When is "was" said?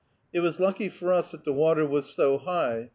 0.39-0.59, 1.85-2.07